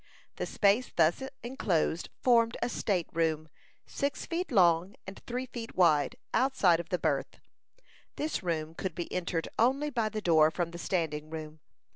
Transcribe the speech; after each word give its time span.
The 0.37 0.47
space 0.47 0.91
thus 0.95 1.21
enclosed 1.43 2.09
formed 2.23 2.57
a 2.63 2.69
state 2.69 3.07
room, 3.13 3.49
six 3.85 4.25
feet 4.25 4.51
long 4.51 4.95
and 5.05 5.21
three 5.27 5.45
feet 5.45 5.75
wide, 5.75 6.15
outside 6.33 6.79
of 6.79 6.89
the 6.89 6.97
berth. 6.97 7.37
This 8.15 8.41
room 8.41 8.73
could 8.73 8.95
be 8.95 9.13
entered 9.13 9.47
only 9.59 9.91
by 9.91 10.09
the 10.09 10.19
door 10.19 10.49
from 10.49 10.71
the 10.71 10.79
standing 10.79 11.29
room. 11.29 11.59